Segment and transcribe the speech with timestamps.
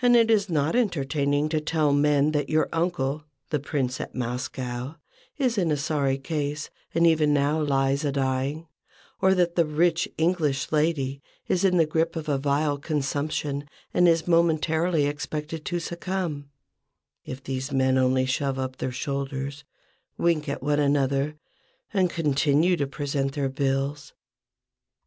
[0.00, 4.94] And it is not entertaining to tell men that your uncle, the Prince at Moscow,
[5.36, 8.66] is in sorry case, and even now lies a dying,
[9.20, 14.08] or that the rich English lady is in the grip of a vile consumption and
[14.08, 16.48] is momently expected to succumb,
[17.26, 19.64] if these men only shove up their shoulders,
[20.16, 21.34] wink at one another,
[21.92, 24.14] and continue to present their bills.